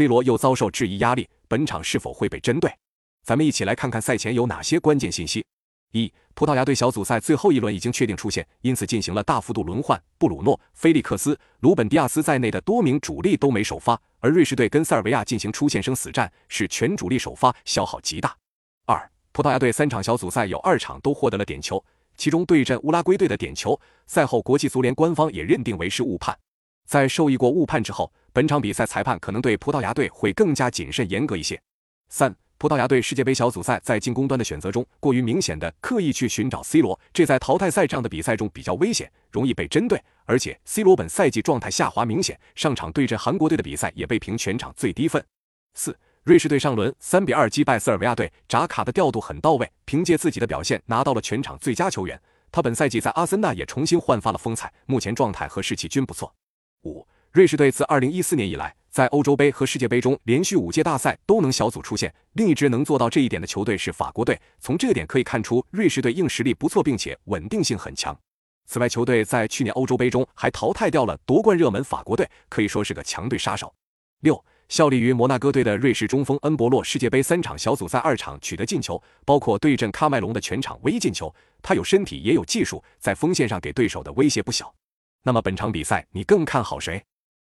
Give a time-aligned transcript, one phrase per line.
[0.00, 2.72] ，C 罗又遭受质疑压力，本场是否会被针对？
[3.22, 5.44] 咱们一起来看看赛前有哪些关键信息。
[5.92, 18.34] 一、葡萄牙队小组赛最后一轮已经确定出线，因此进行了大幅度轮换，布鲁诺、菲利克斯、鲁本迪亚斯在内的多名主力都没首发，而瑞士队跟塞尔维亚进行出线生死战，是全主力首发，消耗极大。
[18.86, 21.84] 二、葡萄牙队三场小组赛有二场都获得了点球，
[22.16, 26.34] 其中对阵乌拉圭队的点球，赛后国际足联官方也认定为是误判。
[26.90, 31.62] 在受益过误判之后，本场比赛裁判可能对葡萄牙队会更加谨慎严格一些。
[32.08, 32.34] 三。
[32.58, 40.02] 葡萄牙队世界杯小组赛在进攻端的选择中过于明显的刻意去寻找 C 罗，这在淘汰赛这样的比赛中比较危险，容易被针对。
[40.24, 45.24] 而且 C 罗本赛季状态下滑明显，上场对阵韩国队的比赛也被评全场最低分。
[45.74, 52.20] 四，瑞士队上轮三比二击败塞尔维亚队，扎卡的调度很到位，凭借自己的表现拿到了全场最佳球员。
[52.50, 56.34] 他本赛季在阿森纳也重新焕发了风采，目前状态和士气均不错。
[56.84, 58.74] 五，瑞士队自二零一四年以来。
[58.90, 62.12] 在欧洲杯和世界杯中，连续五届大赛都能小组出线。
[62.32, 64.36] 另一支能做到这一点的球队是法国队。
[64.58, 68.18] 从这点可以看出，瑞士队硬实力不错，并且稳定性很强。
[68.66, 73.72] 此外，球队在去年欧洲杯中还淘汰掉了夺冠热门法国队，可以说是个强队杀手。
[74.22, 81.32] 六，效力于摩纳哥队的瑞士中锋恩博洛，世界杯三场小组赛二场取得进球，包括对阵喀麦隆的全场唯一进球。
[81.62, 84.74] 他有身体，也有技术，在锋线上给对手的威胁不小。
[85.22, 87.04] 那么本场比赛你更看好谁？